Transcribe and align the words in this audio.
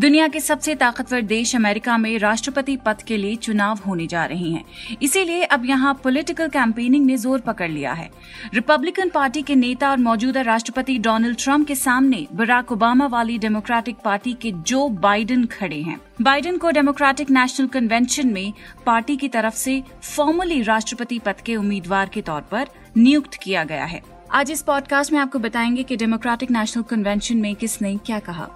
दुनिया 0.00 0.26
के 0.28 0.40
सबसे 0.40 0.74
ताकतवर 0.74 1.22
देश 1.22 1.54
अमेरिका 1.56 1.96
में 1.98 2.18
राष्ट्रपति 2.18 2.76
पद 2.76 3.02
के 3.02 3.16
लिए 3.16 3.36
चुनाव 3.36 3.78
होने 3.86 4.06
जा 4.06 4.24
रहे 4.24 4.50
हैं। 4.50 4.96
इसीलिए 5.02 5.42
अब 5.44 5.64
यहाँ 5.66 5.92
पॉलिटिकल 6.04 6.48
कैंपेनिंग 6.48 7.04
ने 7.06 7.16
ज़ोर 7.16 7.40
पकड़ 7.40 7.68
लिया 7.70 7.92
है। 7.92 8.08
रिपब्लिकन 8.54 9.08
पार्टी 9.08 9.42
के 9.42 9.54
नेता 9.54 9.90
और 9.90 9.98
मौजूदा 9.98 10.40
राष्ट्रपति 10.40 10.98
डोनाल्ड 10.98 11.38
ट्रंप 11.38 11.66
के 11.66 11.74
सामने 11.74 12.26
बराक 12.32 12.72
ओबामा 12.72 13.06
वाली 13.06 13.38
डेमोक्रेटिक 13.38 13.96
पार्टी 14.04 14.32
के 14.32 14.52
जो 14.52 14.88
बाइडन 14.88 15.44
खड़े 15.44 15.82
हैं। 15.82 16.00
बाइडन 16.22 16.56
को 16.56 16.70
डेमोक्रेटिक 16.70 17.30
नेशनल 17.30 17.66
कन्वेंशन 17.66 18.32
में 18.32 18.52
पार्टी 18.86 19.16
की 19.16 19.28
तरफ़ 19.28 19.54
से 19.54 19.82
फॉर्मली 20.16 20.62
राष्ट्रपति 20.62 21.18
पद 21.18 21.40
के 21.40 21.56
उम्मीदवार 21.56 22.08
के 22.08 22.22
तौर 22.22 22.40
पर 22.40 22.68
नियुक्त 22.96 23.34
किया 23.34 23.64
गया 23.64 23.84
है। 23.84 24.02
आज 24.32 24.50
इस 24.50 24.62
पॉडकास्ट 24.62 25.12
में 25.12 25.20
आपको 25.20 25.38
बताएँगे 25.38 25.82
कि 25.82 25.96
डेमोक्रेटिक 25.96 26.50
नेशनल 26.50 26.82
कन्वेंशन 26.82 27.36
में 27.36 27.54
किसने 27.54 27.96
क्या 27.96 28.18
कहा। 28.18 28.50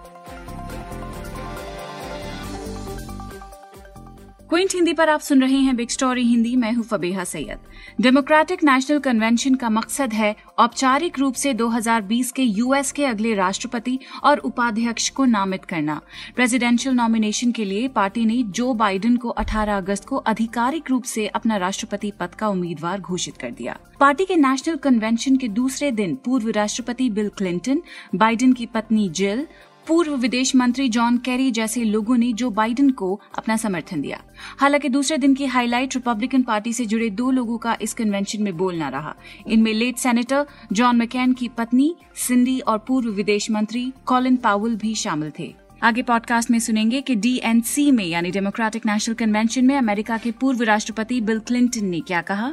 क्विंट 4.51 4.75
हिंदी 4.75 4.93
पर 4.93 5.09
आप 5.09 5.21
सुन 5.21 5.41
रहे 5.43 5.57
हैं 5.57 5.75
बिग 5.77 5.89
स्टोरी 5.89 6.23
हिंदी, 6.23 6.55
मैं 6.57 6.73
हूँ 6.73 6.85
Fabiha 6.85 7.25
Syed. 7.25 7.59
Democratic 8.01 8.65
National 8.65 8.99
Convention 8.99 9.55
का 9.55 9.71
मकसद 9.71 10.13
है 10.13 10.35
औपचारिक 10.59 11.19
रूप 11.19 11.35
से 11.35 11.55
2020 11.55 12.33
के 12.33 12.43
यूएस 12.43 12.93
के 12.93 13.05
अगले 13.05 13.35
राष्ट्रपति 13.35 13.99
और 14.25 14.39
उपाध्यक्ष 14.39 15.09
को 15.09 15.25
नामित 15.25 15.65
करना। 15.65 16.01
प्रेसिडेंशियल 16.37 16.95
नॉमिनेशन 16.95 17.53
के 17.53 17.65
लिए 17.65 17.89
पार्टी 17.89 18.25
ने 18.25 18.43
जो 18.43 18.73
बाइडेन 18.75 19.17
को 19.17 19.29
18 19.29 19.77
अगस्त 19.77 20.05
को 20.05 20.17
आधिकारिक 20.17 20.91
रूप 20.91 21.05
से 21.05 21.27
अपना 21.27 21.57
राष्ट्रपति 21.57 22.13
पद 22.21 22.35
का 22.35 22.49
उम्मीदवार 22.49 23.01
घोषित 23.01 23.37
कर 23.37 23.51
दिया। 23.51 23.79
पार्टी 24.01 24.25
के 24.25 24.37
नेशनल 24.37 24.77
कन्वेंशन 24.77 25.37
के 25.37 25.49
दूसरे 25.49 25.91
दिन 25.91 26.15
पूर्व 26.25 26.51
राष्ट्रपति 26.51 27.11
बिल 27.11 27.29
क्लिंटन 27.29 27.83
बाइडेन 28.15 28.53
की 28.53 28.67
पत्नी 28.67 29.09
जिल 29.09 29.47
पूर्व 29.87 30.15
विदेश 30.17 30.57
मंत्री 30.57 30.89
जॉन 30.89 31.19
कैरी 31.19 31.51
जैसे 31.51 31.85
लोगों 31.85 32.17
ने 32.17 32.33
जो 32.33 32.51
बाइडेन 32.51 32.91
को 32.91 33.21
अपना 33.39 33.57
समर्थन 33.57 34.01
दिया। 34.01 34.21
हालाँकि 34.59 34.89
दूसरे 34.89 35.19
दिन 35.19 35.35
की 35.35 35.47
हाईलाइट 35.47 35.95
रिपब्लिकन 35.95 36.43
पार्टी 36.43 36.73
से 36.73 36.87
जुड़े 36.87 37.11
दो 37.11 37.31
लोगों 37.31 37.59
का 37.59 37.77
इस 37.83 37.95
कन्वेंशन 37.95 38.43
में 38.43 38.57
बोलना 38.57 38.89
रहा। 38.89 39.15
इनमें 39.47 39.73
लेट 39.73 39.97
सेनेटर 39.97 40.47
जॉन 40.73 40.97
मैकेन 40.97 41.33
की 41.33 41.49
पत्नी 41.49 41.97
सिंडी 42.15 42.61
और 42.61 42.79
पूर्व 42.79 43.09
विदेश 43.09 43.51
मंत्री 43.51 43.93
कॉलिन 44.07 44.37
पावल 44.37 44.77
भी 44.77 44.95
शामिल 44.95 45.33
थे। 45.39 45.55
आगे 45.83 46.03
पॉडकास्ट 46.03 46.51
में 46.51 46.59
सुनेंगे 46.59 47.01
कि 47.01 47.15
डीएनसी 47.15 47.91
में 47.91 48.05
यानी 48.05 48.31
डेमोक्रेटिक 48.31 48.87
नेशनल 48.87 49.15
कन्वेंशन 49.15 49.65
में 49.65 49.79
अमेरिका 49.79 50.19
के 50.19 50.31
पूर्व 50.31 50.63
राष्ट्रपति 50.63 51.21
बिल 51.21 51.39
क्लिंटन 51.39 51.85
ने 51.85 52.01
क्या 52.01 52.23
कहा? 52.23 52.53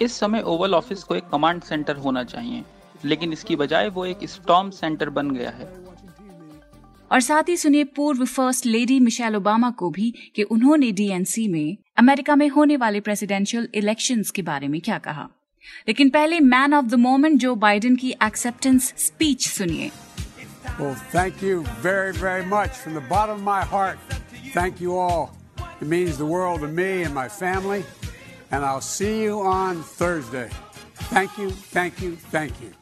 इस 0.00 0.12
समय 0.12 0.40
ओवल 0.40 0.74
ऑफ़िस 0.74 1.02
को 1.02 1.14
एक 1.14 1.24
कमांड 1.32 1.62
सेंटर 1.62 1.96
होना 1.96 2.24
चाहिए। 2.24 2.62
लेकिन 3.04 3.32
इसकी 3.32 3.56
बजाय 3.56 3.88
वो 3.88 4.04
एक 4.06 4.28
स्टॉम 4.28 4.70
सेंटर 4.70 5.10
बन 5.10 5.30
गया 5.30 5.50
है। 5.50 5.70
और 7.10 7.20
साथ 7.20 7.48
ही 7.48 7.56
सुनिए 7.56 7.84
पूर्व 7.96 8.24
फ़र्स्ट 8.24 8.66
लेडी 8.66 8.98
मिशेल 9.00 9.36
ओबामा 9.36 9.70
को 9.70 9.90
भी 9.90 10.12
कि 10.36 10.42
उन्होंने 10.42 10.90
डीएनसी 10.92 11.46
में 11.48 11.76
अमेरिका 11.98 12.36
में 12.36 12.48
होने 12.48 12.76
वाले 12.76 13.00
प्रेसिडेंशियल 13.00 13.68
इलेक्शंस 13.74 14.30
के 14.30 14.42
बारे 14.42 14.68
में 14.68 14.80
क्या 14.80 14.98
कहा। 14.98 15.28
लेकिन 15.88 16.10
पहले 16.10 16.40
man 16.40 16.74
of 16.74 16.86
the 16.86 16.94
moment 16.94 17.38
Joe 17.40 17.54
Biden 17.56 17.96
की 17.96 18.14
एक्सेप्टेंस 18.22 18.92
स्पीच 18.98 19.48
सुनिए। 19.48 19.90
Thank 21.14 21.42
you 21.42 21.60
very 21.60 22.18
very 22.20 22.46
much 22.46 22.68
from 22.68 22.98
the 22.98 23.02
bottom 23.08 23.32
of 23.32 23.40
my 23.40 23.62
heart 23.72 24.14
thank 24.56 24.82
you 24.82 24.96
all 24.98 25.26
it 25.60 25.88
means 25.88 26.18
the 26.18 26.28
world 26.32 26.60
to 26.60 26.68
me 26.76 26.90
and 27.00 27.12
my 27.14 27.28
family 27.28 27.78
and 27.78 28.62
I 28.62 28.70
will 28.70 28.80
see 28.82 29.24
you 29.24 29.42
on 29.54 29.82
Thursday 30.00 30.48
thank 31.14 31.40
you 31.40 31.50
thank 31.76 32.02
you 32.02 32.12
thank 32.34 32.62
you 32.62 32.81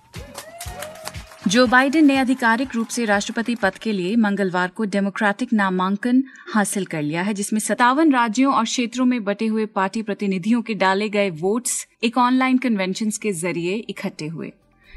Joe 1.50 1.66
Biden 1.66 2.06
ने 2.06 2.16
आधिकारिक 2.16 2.74
रूप 2.74 2.88
से 2.88 3.04
राष्ट्रपति 3.04 3.54
पद 3.54 3.74
के 3.74 3.92
लिए 3.92 4.16
मंगलवार 4.16 4.68
को 4.68 4.84
डेमोक्रेटिक 4.84 5.52
नामांकन 5.52 6.22
हासिल 6.48 6.84
कर 6.84 7.02
लिया 7.02 7.22
है, 7.22 7.34
जिसमें 7.34 7.60
सत्तावन 7.60 8.12
राज्यों 8.12 8.52
और 8.54 8.64
क्षेत्रों 8.64 9.04
में 9.04 9.22
बटे 9.24 9.46
हुए 9.46 9.66
पार्टी 9.66 10.02
प्रतिनिधियों 10.02 10.62
के 10.62 10.74
डाले 10.74 11.08
गए 11.08 11.30
वोट्स 11.40 11.86
एक 12.04 12.18
ऑनलाइन 12.18 12.58
कन्वेंशन 12.58 13.10
के 13.22 13.32
ज़रिए 13.32 13.74
इकट्ठे 13.88 14.26
हुए। 14.26 14.52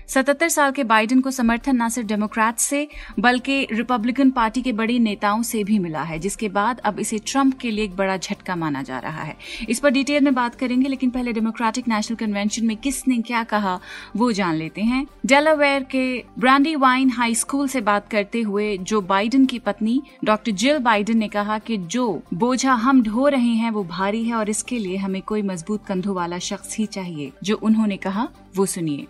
सतहत्तर 0.07 0.49
साल 0.49 0.71
के 0.71 0.83
बाइडेन 0.83 1.21
को 1.21 1.31
समर्थन 1.31 1.81
न 1.81 1.87
सिर्फ़ 1.89 2.07
डेमोक्रेट 2.07 2.57
से, 2.57 2.87
बल्कि 3.19 3.67
रिपब्लिकन 3.71 4.31
पार्टी 4.31 4.61
के 4.61 4.71
बड़े 4.71 4.97
नेताओं 4.99 5.41
से 5.43 5.63
भी 5.63 5.79
मिला 5.79 6.01
है, 6.03 6.19
जिसके 6.19 6.49
बाद 6.49 6.79
अब 6.79 6.99
इसे 6.99 7.17
ट्रंप 7.17 7.57
के 7.59 7.71
लिए 7.71 7.85
एक 7.85 7.95
बड़ा 7.95 8.17
झटका 8.17 8.55
माना 8.55 8.83
जा 8.83 8.99
रहा 8.99 9.23
है। 9.23 9.35
इस 9.69 9.79
पर 9.79 9.89
डिटेल 9.89 10.23
में 10.23 10.33
बात 10.33 10.55
करेंगे, 10.55 10.89
लेकिन 10.89 11.09
पहले 11.09 11.33
डेमोक्रेटिक 11.33 11.87
नेशनल 11.87 12.17
कन्वेंशन 12.17 12.65
में 12.65 12.75
किसने 12.77 13.17
क्या 13.17 13.43
कहा, 13.43 13.79
वो 14.15 14.31
जान 14.31 14.55
लेते 14.55 14.81
हैं। 14.81 15.05
डेलावेयर 15.25 15.83
के 15.83 16.03
ब्रांडी 16.39 16.75
वाइन 16.75 17.09
हाई 17.09 17.35
स्कूल 17.35 17.67
से 17.67 17.81
बात 17.81 18.07
करते 18.07 18.41
हुए 18.41 18.77
जो 18.77 19.01
बाइडन 19.01 19.45
की 19.45 19.59
पत्नी, 19.59 20.01
डॉक्टर 20.23 20.51
जिल 20.51 20.77
बाइडन 20.79 21.17
ने 21.17 21.27
कहा 21.27 21.57
कि 21.59 21.77
जो 21.77 22.21
बोझा 22.33 22.73
हम 22.73 23.01
ढो 23.03 23.27
रहे 23.27 23.53
हैं, 23.53 23.71
वो 23.71 23.83
भारी 23.83 24.23
है 24.23 24.35
और 24.35 24.49
इसके 24.49 24.79
लिए 24.79 24.97
हमें 24.97 25.21
कोई 25.21 25.41
मज़बूत 25.41 25.85
कंधों 25.85 26.15
वाला 26.15 26.39
शख्स 26.39 26.77
ही 26.77 26.85
चाहिए, 26.85 27.31
जो 27.43 27.55
उन्होंने 27.55 27.97
कहा, 27.97 28.27
वो 28.55 28.65
सुनिए। 28.65 29.07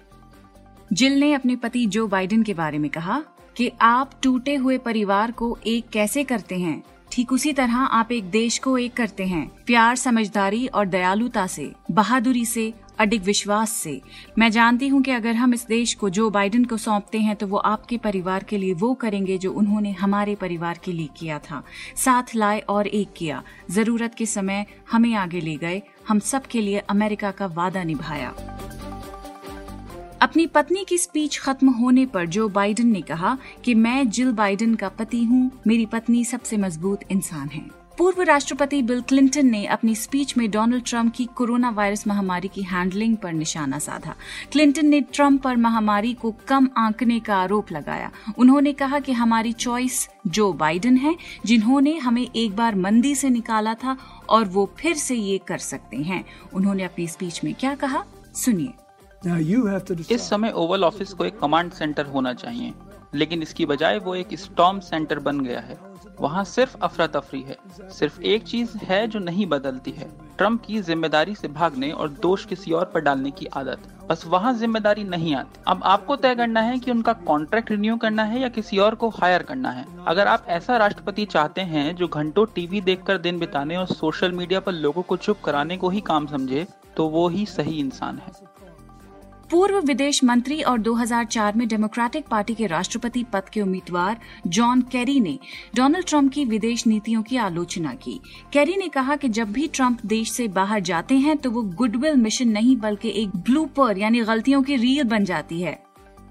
जिल 0.91 1.19
ने 1.19 1.33
अपने 1.33 1.55
पति 1.55 1.85
जो 1.85 2.07
बाइडेन 2.07 2.43
के 2.43 2.53
बारे 2.53 2.77
में 2.77 2.89
कहा 2.91 3.23
कि 3.55 3.71
आप 3.81 4.11
टूटे 4.23 4.55
हुए 4.55 4.77
परिवार 4.77 5.31
को 5.31 5.57
एक 5.67 5.89
कैसे 5.89 6.23
करते 6.23 6.55
हैं, 6.55 6.81
ठीक 7.11 7.31
उसी 7.31 7.53
तरह 7.53 7.77
आप 7.77 8.11
एक 8.11 8.29
देश 8.31 8.57
को 8.59 8.77
एक 8.77 8.93
करते 8.93 9.25
हैं, 9.25 9.47
प्यार, 9.65 9.95
समझदारी 9.95 10.65
और 10.67 10.85
दयालुता 10.85 11.45
से, 11.47 11.71
बहादुरी 11.91 12.45
से, 12.45 12.73
अडिग 12.99 13.23
विश्वास 13.23 13.71
से। 13.73 14.01
मैं 14.39 14.49
जानती 14.51 14.87
हूँ 14.87 15.01
कि 15.01 15.11
अगर 15.11 15.35
हम 15.35 15.53
इस 15.53 15.65
देश 15.67 15.93
को 15.93 16.09
जो 16.09 16.29
बाइडेन 16.29 16.65
को 16.65 16.77
सौंपते 16.77 17.19
हैं 17.19 17.35
तो 17.35 17.47
वो 17.47 17.57
आपके 17.57 17.97
परिवार 17.97 18.43
के 18.43 18.57
लिए 18.57 18.73
वो 18.73 18.93
करेंगे 18.93 19.37
जो 19.37 19.51
उन्होंने 19.51 19.91
हमारे 19.91 20.35
परिवार 20.35 20.79
के 20.85 20.91
लिए 20.91 21.09
किया 21.17 21.39
था। 21.39 21.63
साथ 21.95 22.35
लाए 22.35 22.59
और 22.59 22.87
एक 22.87 23.13
किया। 23.17 23.41
ज़रूरत 23.71 24.15
के 24.15 24.25
समय 24.25 24.65
हमें 24.91 25.13
आगे 25.15 25.39
ले 25.39 25.55
गए। 25.55 25.81
हम 26.07 26.19
सब 26.21 26.45
के 26.45 26.61
लिए 26.61 26.79
अमेरिका 26.89 27.31
का 27.31 27.45
वादा 27.47 27.83
निभाया। 27.83 28.33
अपनी 30.23 30.47
पत्नी 30.47 30.85
की 30.89 30.97
स्पीच 30.97 31.37
खत्म 31.39 31.69
होने 31.69 32.05
पर 32.05 32.25
जो 32.25 32.49
बाइडेन 32.49 32.87
ने 32.87 33.01
कहा 33.01 33.37
कि 33.63 33.73
मैं 33.75 34.09
जिल 34.09 34.31
बाइडेन 34.31 34.75
का 34.75 34.89
पति 34.89 35.23
हूँ। 35.23 35.51
मेरी 35.67 35.85
पत्नी 35.85 36.25
सबसे 36.25 36.57
मज़बूत 36.57 36.99
इंसान 37.11 37.47
है। 37.47 37.61
पूर्व 37.97 38.21
राष्ट्रपति 38.21 38.81
बिल 38.81 39.01
क्लिंटन 39.01 39.45
ने 39.45 39.65
अपनी 39.65 39.95
स्पीच 39.95 40.37
में 40.37 40.51
डोनाल्ड 40.51 40.83
ट्रंप 40.85 41.13
की 41.13 41.25
कोरोना 41.25 41.69
वायरस 41.69 42.07
महामारी 42.07 42.47
की 42.47 42.61
हैंडलिंग 42.61 43.17
पर 43.17 43.33
निशाना 43.33 43.79
साधा। 43.79 44.15
क्लिंटन 44.51 44.85
ने 44.85 45.01
ट्रंप 45.01 45.41
पर 45.41 45.57
महामारी 45.57 46.13
को 46.13 46.35
कम 46.47 46.69
आंकने 46.77 47.19
का 47.19 47.35
आरोप 47.35 47.71
लगाया। 47.71 48.11
उन्होंने 48.37 48.73
कहा 48.73 48.99
कि 48.99 49.11
हमारी 49.11 49.53
चॉइस 49.53 50.09
जो 50.27 50.53
बाइडेन 50.53 50.97
है, 50.97 51.15
जिन्होंने 51.45 51.97
हमें 51.97 52.27
एक 52.35 52.55
बार 52.55 52.75
मंदी 52.75 53.15
से 53.15 53.29
निकाला 53.29 53.73
था 53.73 53.97
और 54.29 54.45
वो 54.45 54.71
फिर 54.79 54.95
से 54.95 55.15
ये 55.15 55.37
कर 55.37 55.57
सकते 55.57 55.97
हैं। 55.97 56.25
उन्होंने 56.53 56.83
अपनी 56.83 57.07
स्पीच 57.07 57.43
में 57.43 57.53
क्या 57.53 57.75
कहा? 57.75 58.03
सुनिए। 58.33 58.73
इस 60.11 60.29
समय 60.29 60.51
ओवल 60.51 60.83
ऑफ़िस 60.83 61.13
को 61.13 61.25
एक 61.25 61.37
कमांड 61.39 61.71
सेंटर 61.71 62.05
होना 62.05 62.33
चाहिए 62.33 62.73
लेकिन 63.13 63.41
इसकी 63.41 63.65
बजाय 63.65 63.97
वो 63.99 64.15
एक 64.15 64.33
स्टॉम 64.33 64.79
सेंटर 64.79 65.19
बन 65.19 65.39
गया 65.39 65.59
है। 65.59 65.77
वहाँ 66.19 66.43
सिर्फ़ 66.43 66.75
अफरा 66.81 67.05
तफरी 67.07 67.41
है। 67.41 67.57
सिर्फ़ 67.91 68.21
एक 68.21 68.43
चीज़ 68.43 68.77
है 68.77 69.07
जो 69.07 69.19
नहीं 69.19 69.45
बदलती 69.45 69.91
है। 69.91 70.09
ट्रंप 70.37 70.61
की 70.61 70.79
ज़िम्मेदारी 70.81 71.35
से 71.35 71.47
भागने 71.47 71.91
और 71.91 72.09
दोष 72.21 72.45
किसी 72.45 72.71
और 72.71 72.85
पर 72.85 72.99
डालने 72.99 73.31
की 73.31 73.45
आदत। 73.53 73.87
बस 74.09 74.25
वहाँ 74.25 74.53
ज़िम्मेदारी 74.53 75.03
नहीं 75.03 75.35
आती। 75.35 75.61
अब 75.67 75.81
आपको 75.83 76.15
तय 76.15 76.35
करना 76.35 76.61
है 76.61 76.79
कि 76.79 76.91
उनका 76.91 77.13
कॉन्ट्रैक्ट 77.27 77.71
रिन्यू 77.71 77.97
करना 77.97 78.23
है 78.23 78.41
या 78.41 78.49
किसी 78.49 78.77
और 78.77 78.95
को 78.95 79.09
हायर 79.09 79.43
करना 79.43 79.69
है। 79.69 79.85
अगर 80.07 80.27
आप 80.27 80.45
ऐसा 80.49 80.77
राष्ट्रपति 80.77 81.25
चाहते 81.25 81.61
हैं 81.61 81.95
जो 81.95 82.07
घंटों 82.07 82.45
टीवी 82.45 82.81
देखकर 82.81 83.17
दिन 83.17 83.39
बिताने 83.39 83.77
और 83.77 83.85
सोशल 83.85 84.31
मीडिया 84.31 84.59
पर 84.59 84.71
लोगों 84.71 85.01
को 85.01 85.17
चुप 85.17 85.41
कराने 85.45 85.77
को 85.77 85.89
ही 85.89 86.01
काम 86.01 86.27
समझे 86.27 86.67
तो 86.97 87.07
वो 87.07 87.27
ही 87.29 87.45
सही 87.45 87.79
इंसान 87.79 88.17
है। 88.17 88.31
पूर्व 89.49 89.79
विदेश 89.79 90.23
मंत्री 90.23 90.61
और 90.61 90.79
2004 90.79 91.55
में 91.55 91.67
डेमोक्रेटिक 91.67 92.25
पार्टी 92.27 92.53
के 92.55 92.67
राष्ट्रपति 92.67 93.23
पद 93.33 93.49
के 93.49 93.61
उम्मीदवार 93.61 94.17
जॉन 94.47 94.81
कैरी 94.91 95.19
ने 95.19 95.37
डोनाल्ड 95.75 96.07
ट्रंप 96.07 96.31
की 96.31 96.45
विदेश 96.45 96.85
नीतियों 96.87 97.21
की 97.23 97.37
आलोचना 97.37 97.93
की। 97.93 98.19
कैरी 98.53 98.75
ने 98.77 98.87
कहा 98.87 99.15
कि 99.15 99.29
जब 99.29 99.51
भी 99.51 99.67
ट्रंप 99.67 100.05
देश 100.05 100.31
से 100.31 100.47
बाहर 100.47 100.79
जाते 100.81 101.15
हैं 101.15 101.37
तो 101.37 101.51
वो 101.51 101.61
गुडविल 101.61 102.15
मिशन 102.15 102.49
नहीं, 102.49 102.75
बल्कि 102.77 103.13
एक 103.15 103.35
ब्लूपर 103.37 103.97
यानी 103.97 104.21
गलतियों 104.21 104.61
की 104.63 104.75
रील 104.75 105.03
बन 105.03 105.25
जाती 105.25 105.61
है। 105.61 105.77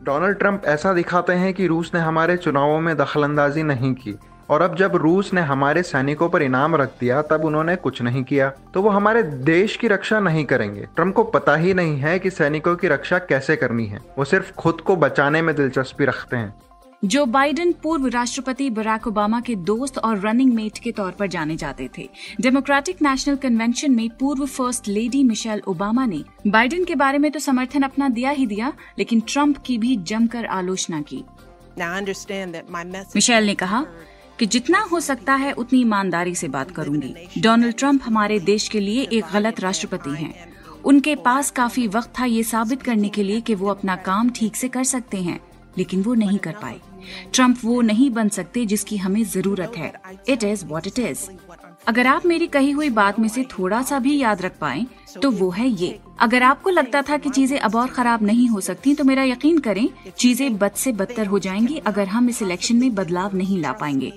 डोनाल्ड 0.03 0.39
ट्रंप 0.39 0.63
ऐसा 0.67 0.93
दिखाते 0.93 1.33
हैं 1.33 1.53
कि 1.55 1.67
रूस 1.67 1.91
ने 1.95 2.01
हमारे 2.01 2.37
चुनावों 2.37 2.81
में 2.81 2.97
दखलंदाजी 2.97 3.63
नहीं 3.63 3.95
की। 3.95 4.15
और 4.53 4.63
अब 4.63 4.75
जब 4.77 4.97
रूस 4.97 5.33
ने 5.35 5.41
हमारे 5.41 5.83
सैनिकों 5.83 6.29
पर 6.29 6.43
इनाम 6.43 6.75
रख 6.77 6.89
दिया 7.01 7.21
तब 7.23 7.45
उन्होंने 7.45 7.77
कुछ 7.77 8.03
नहीं 8.03 8.23
किया। 8.25 8.49
तो 8.75 8.83
वो 8.83 8.89
हमारे 8.89 9.23
देश 9.23 9.77
की 9.77 9.89
रक्षा 9.89 10.21
नहीं 10.21 10.45
करेंगे। 10.45 10.87
ट्रंप 10.97 11.15
को 11.15 11.25
पता 11.25 11.57
ही 11.57 11.75
नहीं 11.75 11.97
है 11.99 12.19
कि 12.19 12.31
सैनिकों 12.31 12.77
की 12.77 12.89
रक्षा 12.89 13.19
कैसे 13.19 13.57
करनी 13.57 13.87
है। 13.87 14.01
वो 14.19 14.25
सिर्फ़ 14.25 14.53
खुद 14.53 14.81
को 14.81 14.97
बचाने 14.97 15.43
में 15.43 15.55
दिलचस्पी 15.57 16.05
रखते 16.05 16.37
हैं। 16.37 16.55
जो 17.05 17.25
बाइडेन 17.27 17.73
पूर्व 17.73 18.07
राष्ट्रपति 18.07 18.69
बराक 18.71 19.07
ओबामा 19.07 19.41
के 19.41 19.55
दोस्त 19.55 19.99
और 19.99 20.19
रनिंग 20.21 20.53
मेट 20.55 20.79
के 20.79 20.93
तौर 20.93 21.11
पर 21.11 21.27
जाने 21.27 21.57
जाते 21.57 21.89
थे। 21.99 22.09
डेमोक्रेटिक 22.41 23.03
नेशनल 23.03 23.37
कन्वेंशन 23.37 23.93
में 23.93 24.09
पूर्व 24.21 24.47
फ़र्स्ट 24.47 24.89
लेडी 24.89 25.25
मिशेल 25.25 25.63
ओबामा 25.69 26.07
ने 26.07 26.23
बाइडेन 26.47 26.85
के 26.85 26.95
बारे 26.95 27.19
में 27.19 27.31
तो 27.31 27.39
समर्थन 27.39 27.83
अपना 27.83 28.09
दिया 28.09 28.31
ही 28.31 28.47
दिया 28.47 28.73
लेकिन 28.99 29.23
ट्रंप 29.29 29.59
की 29.59 29.79
भी 29.79 29.97
जमकर 29.97 30.47
आलोचना 30.47 31.01
की। 31.03 31.25
मिशेल 33.17 33.47
ने 33.47 33.55
कहा 33.55 33.85
कि 34.43 34.47
जितना 34.47 34.79
हो 34.83 34.99
सकता 35.01 35.35
है 35.35 35.51
उतनी 35.53 35.81
ईमानदारी 35.81 36.35
से 36.35 36.49
बात 36.49 36.71
करूँगी। 36.71 37.15
डोनाल्ड 37.39 37.77
ट्रंप 37.77 38.03
हमारे 38.05 38.39
देश 38.41 38.67
के 38.69 38.81
लिए 38.81 39.03
एक 39.13 39.25
गलत 39.33 39.61
राष्ट्रपति 39.61 40.15
हैं। 40.15 40.53
उनके 40.85 41.15
पास 41.17 41.51
काफ़ी 41.51 41.87
वक्त 41.89 42.13
था 42.19 42.25
ये 42.25 42.43
साबित 42.43 42.83
करने 42.83 43.09
के 43.09 43.23
लिए 43.23 43.41
कि 43.41 43.55
वो 43.55 43.69
अपना 43.69 43.97
काम 43.97 44.31
ठीक 44.31 44.57
से 44.57 44.69
कर 44.69 44.85
सकते 44.85 45.23
हैं, 45.23 45.39
लेकिन 45.79 46.03
वो 46.03 46.15
नहीं 46.15 46.39
कर 46.39 46.53
पाए। 46.53 46.81
ट्रंप 47.35 47.59
वो 47.65 47.81
नहीं 47.83 48.11
बन 48.11 48.29
सकते 48.29 48.65
जिसकी 48.67 48.97
हमें 48.97 49.23
ज़रूरत 49.25 49.77
है। 49.77 49.93
It 50.29 50.45
is 50.45 50.65
what 50.67 50.87
it 50.87 50.99
is 50.99 51.29
अगर 51.87 52.07
आप 52.07 52.27
मेरी 52.27 52.47
कही 52.47 52.71
हुई 52.71 52.89
बात 52.91 53.19
में 53.19 53.29
से 53.29 53.43
थोड़ा 53.51 53.83
सा 53.83 53.99
भी 53.99 54.17
याद 54.19 54.43
रख 54.43 54.59
पाए 54.59 54.85
तो 55.23 55.31
वो 55.31 55.49
है 55.51 55.67
ये। 55.69 55.99
अगर 56.21 56.43
आपको 56.43 56.71
लगता 56.71 57.01
था 57.03 57.17
कि 57.17 57.31
चीज़ें 57.31 57.59
अब 57.59 57.75
और 57.77 57.89
खराब 57.89 58.23
नहीं 58.23 58.49
हो 58.49 58.61
सकती 58.61 58.95
तो 58.95 59.05
मेरा 59.05 59.23
यकीन 59.25 59.59
करें, 59.59 59.89
चीज़ें 60.11 60.57
बद 60.59 60.73
से 60.73 60.93
बदतर 60.93 61.27
हो 61.27 61.39
जाएँगी 61.39 61.77
अगर 61.87 62.09
हम 62.09 62.29
इस 62.29 62.43
इलेक्शन 62.43 62.77
में 62.77 62.95
बदलाव 62.95 63.37
नहीं 63.37 63.61
ला 63.61 63.73
पाएँगे। 63.73 64.13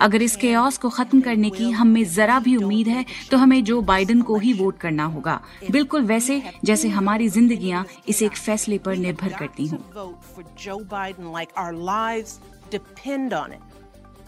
अगर 0.00 0.22
इस 0.22 0.36
केओस 0.36 0.78
को 0.78 0.88
खत्म 0.90 1.20
करने 1.20 1.50
की 1.50 1.70
हम 1.70 1.88
में 1.88 2.04
जरा 2.04 2.38
भी 2.38 2.56
उम्मीद 2.56 2.88
है 2.88 3.04
तो 3.30 3.36
हमें 3.36 3.62
जो 3.64 3.80
बाइडन 3.82 4.22
को 4.22 4.38
ही 4.38 4.52
वोट 4.52 4.78
करना 4.78 5.04
होगा। 5.04 5.40
बिल्कुल 5.70 6.02
वैसे, 6.02 6.42
जैसे 6.64 6.88
हमारी 6.88 7.28
ज़िंदगी 7.28 7.72
इस 8.08 8.22
एक 8.22 8.36
फैसले 8.36 8.78
पर 8.78 8.96
निर्भर 8.96 9.32
करती 9.38 9.66
हूँ। 9.66 9.78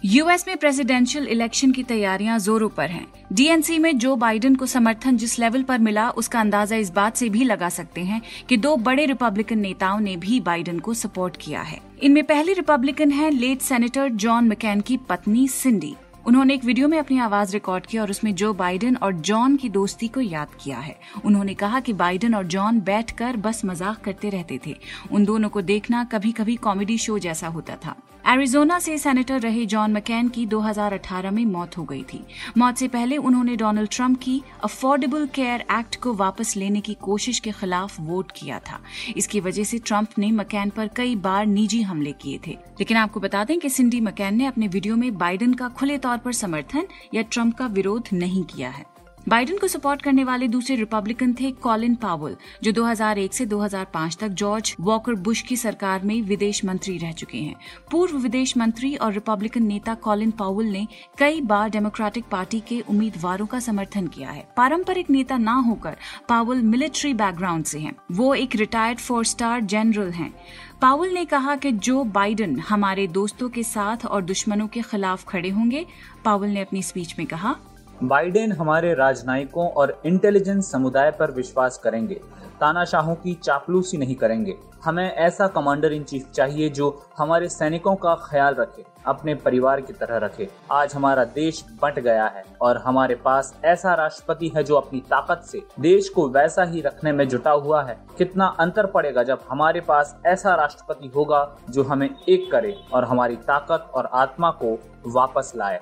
यूएस 0.04 0.46
में 0.48 0.56
प्रेसिडेंशियल 0.56 1.26
इलेक्शन 1.26 1.72
की 1.72 1.82
तैयारियाँ 1.82 2.38
जोरों 2.38 2.68
पर 2.68 2.90
हैं। 2.90 3.06
डीएनसी 3.32 3.78
में 3.78 3.98
जो 3.98 4.14
बाइडेन 4.16 4.54
को 4.54 4.66
समर्थन 4.66 5.16
जिस 5.16 5.38
लेवल 5.38 5.62
पर 5.62 5.78
मिला, 5.78 6.08
उसका 6.10 6.40
अंदाज़ा 6.40 6.76
इस 6.76 6.90
बात 6.90 7.16
से 7.16 7.28
भी 7.28 7.44
लगा 7.44 7.68
सकते 7.68 8.00
हैं 8.00 8.20
कि 8.48 8.56
दो 8.56 8.74
बड़े 8.78 9.06
रिपब्लिकन 9.06 9.58
नेताओं 9.58 10.00
ने 10.00 10.16
भी 10.16 10.40
बाइडेन 10.40 10.78
को 10.78 10.94
सपोर्ट 10.94 11.36
किया 11.36 11.62
है। 11.62 11.80
इनमें 12.02 12.22
पहली 12.24 12.52
रिपब्लिकन 12.52 13.10
है 13.10 13.30
लेट 13.30 13.60
सेनेटर 13.60 14.08
जॉन 14.08 14.48
मकैन 14.48 14.80
की 14.80 14.96
पत्नी 15.08 15.46
सिंडी 15.48 15.94
उन्होंने 16.26 16.54
एक 16.54 16.64
वीडियो 16.64 16.88
में 16.88 16.98
अपनी 16.98 17.18
आवाज़ 17.18 17.52
रिकॉर्ड 17.52 17.86
की 17.86 17.98
और 17.98 18.10
उसमें 18.10 18.34
जो 18.34 18.52
बाइडेन 18.54 18.96
और 18.96 19.12
जॉन 19.12 19.56
की 19.56 19.68
दोस्ती 19.68 20.08
को 20.08 20.20
याद 20.20 20.48
किया 20.62 20.78
है। 20.78 20.94
उन्होंने 21.24 21.54
कहा 21.54 21.80
कि 21.80 21.92
बाइडेन 21.92 22.34
और 22.34 22.46
जॉन 22.46 22.80
बैठकर 22.80 23.36
बस 23.36 23.64
मज़ाक 23.64 24.00
करते 24.00 24.30
रहते 24.30 24.60
थे। 24.66 24.76
उन 25.12 25.24
दोनों 25.24 25.48
को 25.48 25.62
देखना 25.62 26.04
कभी 26.04 26.32
कभी 26.32 26.56
कॉमेडी 26.56 26.98
शो 26.98 27.18
जैसा 27.18 27.48
होता 27.48 27.76
था। 27.76 27.96
एरिजोना 28.28 28.78
से 28.78 28.98
सेनेटर 28.98 29.40
रहे 29.40 29.66
जॉन 29.66 29.92
मकैन 29.92 30.28
की 30.28 30.46
2018 30.46 31.30
में 31.30 31.44
मौत 31.44 31.78
हो 31.78 31.84
गई 31.84 32.02
थी। 32.02 32.24
मौत 32.58 32.76
से 32.76 32.88
पहले 32.88 33.16
उन्होंने 33.16 33.56
डोनाल्ड 33.56 33.90
ट्रंप 33.92 34.20
की 34.22 34.42
अफोर्डेबल 34.64 35.26
केयर 35.26 35.60
एक्ट 35.60 35.96
को 35.96 36.14
वापस 36.14 36.56
लेने 36.56 36.80
की 36.80 36.94
कोशिश 36.94 37.38
के 37.38 37.52
खिलाफ 37.52 38.00
वोट 38.00 38.32
किया 38.36 38.58
था। 38.58 38.80
इसकी 39.16 39.40
वजह 39.40 39.64
से 39.64 39.78
ट्रंप 39.78 40.08
ने 40.18 40.30
मकैन 40.30 40.70
पर 40.70 40.88
कई 40.88 41.16
बार 41.16 41.46
निजी 41.46 41.82
हमले 41.82 42.12
किए 42.12 42.40
थे। 42.46 42.50
लेकिन 42.50 42.96
आपको 42.96 43.20
बता 43.20 43.44
दें 43.44 43.58
कि 43.58 43.68
सिंडी 43.68 44.00
मकैन 44.00 44.34
ने 44.34 44.46
अपने 44.46 44.68
वीडियो 44.68 44.96
में 44.96 45.18
बाइडेन 45.18 45.54
का 45.54 45.68
खुले 45.68 45.98
तौर 45.98 46.18
पर 46.18 46.32
समर्थन 46.32 46.86
या 47.14 47.22
ट्रंप 47.22 47.56
का 47.56 47.66
विरोध 47.66 48.08
नहीं 48.12 48.44
किया 48.44 48.70
है। 48.70 48.91
बाइडेन 49.28 49.58
को 49.58 49.68
सपोर्ट 49.68 50.02
करने 50.02 50.24
वाले 50.24 50.48
दूसरे 50.48 50.76
रिपब्लिकन 50.76 51.32
थे 51.32 51.50
कॉलिन 51.50 51.94
पावल, 51.94 52.36
जो 52.62 52.72
2001 52.72 53.34
से 53.34 53.46
2005 53.46 54.16
तक 54.16 54.28
जॉर्ज 54.28 54.76
वॉकर 54.80 55.14
बुश 55.14 55.42
की 55.42 55.56
सरकार 55.56 56.02
में 56.02 56.22
विदेश 56.22 56.64
मंत्री 56.64 56.98
रह 56.98 57.12
चुके 57.12 57.38
हैं। 57.38 57.54
पूर्व 57.90 58.16
विदेश 58.16 58.56
मंत्री 58.56 58.96
और 58.96 59.12
रिपब्लिकन 59.12 59.62
नेता 59.62 59.94
कॉलिन 59.94 60.30
पावल 60.30 60.64
ने 60.64 60.88
कई 61.18 61.40
बार 61.40 61.70
डेमोक्रेटिक 61.70 62.24
पार्टी 62.30 62.60
के 62.60 62.80
उम्मीदवारों 62.80 63.46
का 63.46 63.60
समर्थन 63.60 64.06
किया 64.06 64.30
है। 64.30 64.48
पारंपरिक 64.56 65.10
नेता 65.10 65.38
न 65.38 65.48
होकर 65.48 65.96
पावल 66.28 66.62
मिलिट्री 66.62 67.14
बैकग्राउंड 67.14 67.64
से 67.64 67.78
हैं। 67.78 67.96
वो 68.12 68.34
एक 68.34 68.56
रिटायर्ड 68.56 68.98
फोर 68.98 69.24
स्टार 69.24 69.60
जनरल 69.60 70.10
हैं। 70.10 70.34
पावल 70.80 71.08
ने 71.08 71.24
कहा 71.24 71.56
कि 71.56 71.72
जो 71.72 72.04
बाइडन 72.04 72.58
हमारे 72.58 73.06
दोस्तों 73.06 73.48
के 73.48 73.62
साथ 73.62 74.06
और 74.06 74.22
दुश्मनों 74.22 74.66
के 74.66 74.82
खिलाफ 74.82 75.24
खड़े 75.28 75.50
होंगे, 75.50 75.86
पावल 76.24 76.48
ने 76.48 76.60
अपनी 76.60 76.82
स्पीच 76.82 77.14
में 77.18 77.26
कहा 77.26 77.56
बाइडेन 78.00 78.52
हमारे 78.52 78.94
राजनयिकों 78.94 79.68
और 79.70 80.00
इंटेलिजेंस 80.06 80.70
समुदाय 80.72 81.10
पर 81.10 81.30
विश्वास 81.30 81.78
करेंगे। 81.78 82.14
तानाशाहों 82.60 83.14
की 83.14 83.34
चापलूसी 83.34 83.96
नहीं 83.96 84.14
करेंगे। 84.14 84.54
हमें 84.84 85.04
ऐसा 85.04 85.46
कमांडर 85.46 85.92
इन 85.92 86.02
चीफ 86.02 86.30
चाहिए 86.30 86.68
जो 86.68 86.88
हमारे 87.18 87.48
सैनिकों 87.48 87.94
का 87.96 88.14
ख्याल 88.24 88.54
रखे, 88.54 88.84
अपने 89.06 89.34
परिवार 89.34 89.80
की 89.80 89.92
तरह 89.92 90.16
रखे। 90.16 90.48
आज 90.72 90.94
हमारा 90.94 91.24
देश 91.24 91.64
बंट 91.82 91.98
गया 91.98 92.26
है 92.26 92.44
और 92.60 92.76
हमारे 92.76 93.14
पास 93.14 93.54
ऐसा 93.64 93.94
राष्ट्रपति 93.94 94.52
है 94.56 94.64
जो 94.64 94.76
अपनी 94.76 95.00
ताकत 95.00 95.42
से 95.42 95.62
देश 95.80 96.08
को 96.08 96.28
वैसा 96.28 96.64
ही 96.64 96.80
रखने 96.80 97.12
में 97.12 97.28
जुटा 97.28 97.50
हुआ 97.50 97.82
है। 97.84 97.98
कितना 98.18 98.46
अंतर 98.60 98.86
पड़ेगा 98.86 99.22
जब 99.22 99.40
हमारे 99.48 99.80
पास 99.80 100.16
ऐसा 100.26 100.54
राष्ट्रपति 100.54 101.12
होगा 101.16 101.48
जो 101.70 101.82
हमें 101.82 102.08
एक 102.28 102.50
करे 102.52 102.76
और 102.94 103.04
हमारी 103.04 103.36
ताकत 103.36 103.90
और 103.94 104.08
आत्मा 104.12 104.50
को 104.62 104.78
वापस 105.06 105.52
लाए। 105.56 105.80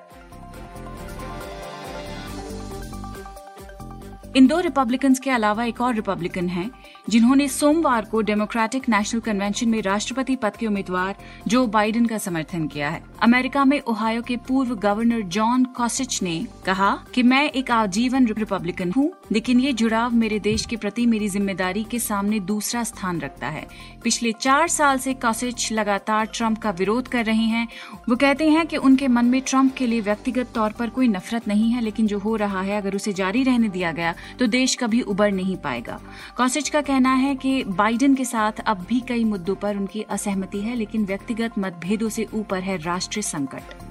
इन 4.35 4.47
दो 4.47 4.59
रिपब्लिकन 4.59 5.13
के 5.23 5.29
अलावा 5.29 5.63
एक 5.65 5.81
और 5.81 5.93
रिपब्लिकन 5.95 6.47
है 6.49 6.69
जिन्होंने 7.05 7.47
सोमवार 7.47 8.05
को 8.05 8.21
डेमोक्रेटिक 8.21 8.89
नेशनल 8.89 9.21
कन्वेंशन 9.21 9.69
में 9.69 9.81
राष्ट्रपति 9.81 10.35
पद 10.35 10.55
के 10.55 10.67
उम्मीदवार 10.67 11.15
जो 11.47 11.65
बाइडेन 11.67 12.05
का 12.05 12.17
समर्थन 12.19 12.67
किया 12.67 12.89
है। 12.89 13.01
अमेरिका 13.23 13.65
में 13.65 13.79
ओहायो 13.81 14.21
के 14.21 14.37
पूर्व 14.47 14.75
गवर्नर 14.77 15.21
जॉन 15.29 15.63
कॉसिच 15.77 16.21
ने 16.23 16.35
कहा 16.65 16.91
कि 17.13 17.23
मैं 17.23 17.43
एक 17.51 17.71
आजीवन 17.71 18.27
रिपब्लिकन 18.29 18.91
हूँ, 18.91 19.11
लेकिन 19.31 19.59
ये 19.59 19.73
जुड़ाव 19.73 20.15
मेरे 20.15 20.39
देश 20.39 20.65
के 20.65 20.75
प्रति 20.75 21.05
मेरी 21.05 21.27
ज़िम्मेदारी 21.29 21.83
के 21.83 21.99
सामने 21.99 22.39
दूसरा 22.41 22.83
स्थान 22.83 23.19
रखता 23.21 23.47
है। 23.47 23.65
पिछले 24.03 24.31
चार 24.33 24.67
साल 24.69 24.97
से 24.97 25.13
कॉसिच 25.15 25.71
लगातार 25.71 26.25
ट्रंप 26.27 26.57
का 26.57 26.71
विरोध 26.71 27.07
कर 27.07 27.25
रहे 27.25 27.45
हैं। 27.45 27.67
वो 28.09 28.15
कहते 28.15 28.49
हैं 28.49 28.65
कि 28.67 28.77
उनके 28.79 29.07
मन 29.07 29.25
में 29.25 29.41
ट्रंप 29.41 29.75
के 29.75 29.87
लिए 29.87 30.01
व्यक्तिगत 30.01 30.51
तौर 30.55 30.71
पर 30.71 30.89
कोई 30.89 31.07
नफरत 31.07 31.47
नहीं 31.47 31.69
है, 31.71 31.81
लेकिन 31.81 32.07
जो 32.07 32.19
हो 32.19 32.35
रहा 32.35 32.61
है, 32.61 32.77
अगर 32.77 32.95
उसे 32.95 33.13
जारी 33.13 33.43
रहने 33.43 33.69
दिया 33.69 33.91
गया 33.91 34.13
तो 34.39 34.47
देश 34.49 34.75
कभी 34.75 35.01
उबर 35.03 35.31
नहीं 35.31 35.55
पाएगा। 35.57 35.99
कॉसिच 36.37 36.69
का 36.69 36.81
कहना 36.91 37.13
है 37.13 37.35
कि 37.35 37.63
बाइडेन 37.63 38.15
के 38.15 38.23
साथ 38.25 38.59
अब 38.65 38.77
भी 38.89 38.99
कई 38.99 39.23
मुद्दों 39.23 39.55
पर 39.55 39.77
उनकी 39.77 40.01
असहमति 40.01 40.59
है, 40.61 40.75
लेकिन 40.75 41.05
व्यक्तिगत 41.05 41.51
मतभेदों 41.59 42.09
से 42.09 42.27
ऊपर 42.33 42.59
है 42.59 42.77
राष्ट्रीय 42.77 43.23
संकट। 43.23 43.90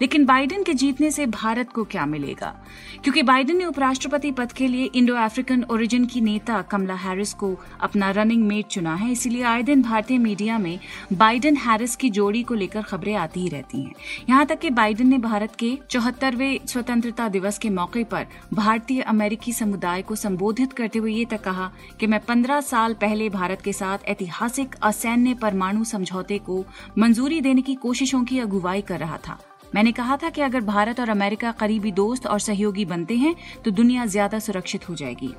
लेकिन 0.00 0.24
बाइडेन 0.24 0.62
के 0.62 0.74
जीतने 0.74 1.10
से 1.10 1.26
भारत 1.26 1.70
को 1.70 1.84
क्या 1.84 2.06
मिलेगा? 2.06 2.54
क्योंकि 3.04 3.22
बाइडेन 3.22 3.58
ने 3.58 3.64
उपराष्ट्रपति 3.64 4.30
पद 4.30 4.52
के 4.52 4.66
लिए 4.66 4.90
इंडो 4.94 5.14
अफ्रीकन 5.14 5.64
ओरिजिन 5.70 6.04
की 6.04 6.20
नेता 6.20 6.60
कमला 6.62 6.94
हैरिस 6.94 7.34
को 7.34 7.54
अपना 7.80 8.10
रनिंग 8.10 8.46
मेट 8.46 8.66
चुना 8.66 8.94
है। 8.94 9.10
इसीलिए 9.12 9.42
आए 9.42 9.62
दिन 9.62 9.82
भारतीय 9.82 10.18
मीडिया 10.18 10.58
में 10.58 10.78
बाइडेन 11.12 11.56
हैरिस 11.56 11.96
की 11.96 12.10
जोड़ी 12.10 12.42
को 12.42 12.54
लेकर 12.54 12.82
खबरें 12.82 13.14
आती 13.14 13.40
ही 13.40 13.48
रहती 13.48 13.82
हैं। 13.82 13.94
यहाँ 14.28 14.46
तक 14.46 14.58
कि 14.58 14.70
बाइडेन 14.70 15.08
ने 15.08 15.18
भारत 15.18 15.54
के 15.54 15.78
चौहत्तरवे 15.90 16.60
स्वतंत्रता 16.66 17.28
दिवस 17.28 17.58
के 17.58 17.70
मौके 17.70 18.04
पर 18.04 18.26
भारतीय 18.54 19.00
अमेरिकी 19.02 19.52
समुदाय 19.52 20.02
को 20.02 20.14
संबोधित 20.14 20.72
करते 20.72 20.98
हुए 20.98 21.12
ये 21.12 21.24
तक 21.24 21.42
कहा 21.42 21.70
कि 22.00 22.06
मैं 22.06 22.20
पंद्रह 22.20 22.60
साल 22.60 22.94
पहले 22.94 23.28
भारत 23.28 23.60
के 23.60 23.72
साथ 23.72 23.98
ऐतिहासिक, 24.04 24.74
असैन्य 24.82 25.34
परमाणु 25.34 25.84
समझौते 25.84 26.38
को 26.38 26.64
मंजूरी 26.98 27.40
देने 27.40 27.62
की 27.62 27.74
कोशिशों 27.74 28.24
की 28.24 28.38
अगुवाई 28.38 28.80
कर 28.80 28.98
रहा 28.98 29.18
था। 29.28 29.38
मैंने 29.74 29.92
कहा 29.92 30.16
था 30.16 30.30
कि 30.30 30.40
अगर 30.40 30.60
भारत 30.62 31.00
और 31.00 31.08
अमेरिका 31.08 31.52
करीबी 31.52 31.92
दोस्त 31.92 32.26
और 32.26 32.40
सहयोगी 32.40 32.84
बनते 32.86 33.16
हैं 33.16 33.34
तो 33.64 33.70
दुनिया 33.70 34.06
ज़्यादा 34.06 34.38
सुरक्षित 34.38 34.88
हो 34.88 34.94
जाएगी। 34.94 35.34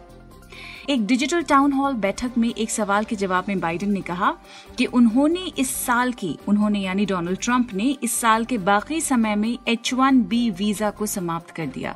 एक 0.89 1.05
डिजिटल 1.07 1.41
टाउन 1.43 1.71
हॉल 1.73 1.93
बैठक 1.95 2.37
में 2.37 2.47
एक 2.49 2.69
सवाल 2.69 3.03
के 3.03 3.15
जवाब 3.15 3.45
में 3.47 3.59
बाइडेन 3.59 3.91
ने 3.91 4.01
कहा 4.01 4.33
कि 4.77 4.85
उन्होंने 4.85 5.51
इस 5.57 5.75
साल 5.75 6.11
की, 6.13 6.37
उन्होंने 6.47 6.79
यानी 6.79 7.05
डोनाल्ड 7.05 7.39
ट्रंप 7.39 7.73
ने 7.73 7.89
इस 8.03 8.13
साल 8.13 8.45
के 8.45 8.57
बाकी 8.59 8.99
समय 9.01 9.35
में 9.35 9.57
एच 9.67 9.93
वन 9.93 10.21
बी 10.23 10.49
वीज़ा 10.51 10.89
को 10.91 11.05
समाप्त 11.07 11.51
कर 11.51 11.67
दिया। 11.67 11.95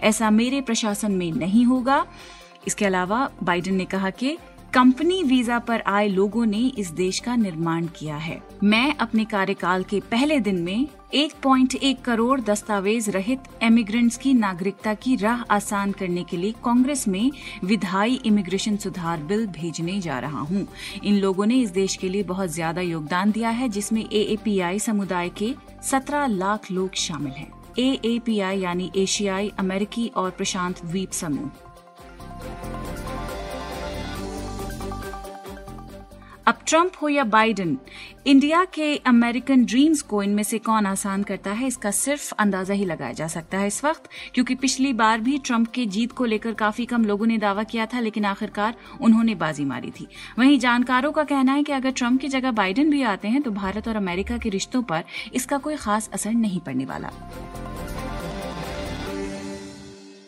ऐसा 0.00 0.30
मेरे 0.30 0.60
प्रशासन 0.60 1.12
में 1.12 1.30
नहीं 1.32 1.64
होगा। 1.66 2.04
इसके 2.66 2.84
अलावा 2.84 3.28
बाइडेन 3.42 3.74
ने 3.74 3.84
कहा 3.84 4.10
कि 4.12 4.36
कंपनी 4.74 5.22
वीज़ा 5.22 5.58
पर 5.60 5.82
आए 5.86 6.08
लोगों 6.08 6.44
ने 6.46 6.66
इस 6.78 6.90
देश 6.92 7.18
का 7.20 7.36
निर्माण 7.36 7.86
किया 7.98 8.16
है। 8.16 8.40
मैं 8.64 8.94
अपने 8.96 9.24
कार्यकाल 9.26 9.82
के 9.82 10.00
पहले 10.10 10.38
दिन 10.40 10.62
में 10.62 10.86
1.1 11.14 12.00
करोड़ 12.04 12.40
दस्तावेज़ 12.40 13.10
रहित 13.10 13.40
एमिग्रेंट्स 13.62 14.16
की 14.16 14.32
नागरिकता 14.34 14.94
की 14.94 15.14
राह 15.16 15.42
आसान 15.50 15.92
करने 15.92 16.24
के 16.24 16.36
लिए 16.36 16.52
कांग्रेस 16.64 17.06
में 17.08 17.30
विधायी 17.64 18.14
इमिग्रेशन 18.26 18.76
सुधार 18.76 19.20
बिल 19.22 19.46
भेजने 19.48 20.00
जा 20.00 20.18
रहा 20.18 20.40
हूँ। 20.40 20.66
इन 21.04 21.18
लोगों 21.18 21.46
ने 21.46 21.56
इस 21.56 21.70
देश 21.70 21.96
के 21.96 22.08
लिए 22.08 22.22
बहुत 22.22 22.50
ज़्यादा 22.50 22.80
योगदान 22.80 23.32
दिया 23.32 23.50
है, 23.50 23.68
जिसमें 23.68 24.02
एएपीआई 24.02 24.78
समुदाय 24.78 25.28
के 25.38 25.54
17 25.90 26.26
लाख 26.28 26.70
लोग 26.70 26.94
शामिल 26.96 27.32
हैं 27.32 27.52
ए 27.78 28.20
यानी 28.54 28.90
एशियाई, 28.96 29.52
अमेरिकी 29.58 30.10
और 30.16 30.30
प्रशांत 30.30 30.84
द्वीप 30.84 31.10
समूह 31.12 32.93
अब 36.46 36.58
ट्रंप 36.66 36.92
हो 37.02 37.08
या 37.08 37.22
बाइडेन, 37.24 37.76
इंडिया 38.26 38.64
के 38.64 38.96
अमेरिकन 39.06 39.64
ड्रीम्स 39.64 40.02
को 40.02 40.22
इनमें 40.22 40.42
से 40.42 40.58
कौन 40.58 40.86
आसान 40.86 41.22
करता 41.22 41.50
है, 41.50 41.66
इसका 41.66 41.90
सिर्फ़ 41.90 42.32
अंदाज़ा 42.34 42.74
ही 42.74 42.84
लगाया 42.84 43.12
जा 43.12 43.26
सकता 43.26 43.58
है 43.58 43.66
इस 43.66 43.84
वक्त, 43.84 44.08
क्योंकि 44.34 44.54
पिछली 44.54 44.92
बार 44.92 45.20
भी 45.20 45.38
ट्रंप 45.38 45.68
के 45.68 45.86
जीत 45.86 46.12
को 46.12 46.24
लेकर 46.24 46.54
काफ़ी 46.54 46.86
कम 46.86 47.04
लोगों 47.04 47.26
ने 47.26 47.38
दावा 47.38 47.62
किया 47.62 47.86
था, 47.86 48.00
लेकिन 48.00 48.24
आखिरकार 48.24 48.74
उन्होंने 49.00 49.34
बाजी 49.34 49.64
मारी 49.64 49.90
थी। 49.90 50.06
वहीं 50.38 50.58
जानकारों 50.58 51.12
का 51.12 51.24
कहना 51.24 51.52
है 51.52 51.62
कि 51.62 51.72
अगर 51.72 51.90
ट्रंप 51.92 52.20
की 52.20 52.28
जगह 52.28 52.50
बाइडेन 52.52 52.90
भी 52.90 53.02
आते 53.04 53.28
हैं 53.28 53.42
तो 53.42 53.50
भारत 53.52 53.88
और 53.88 53.96
अमेरिका 53.96 54.38
के 54.38 54.48
रिश्तों 54.48 54.82
पर 54.82 55.04
इसका 55.34 55.58
कोई 55.58 55.76
खास 55.76 56.10
असर 56.12 56.32
नहीं 56.34 56.60
पड़ने 56.60 56.84
वाला। 56.84 57.10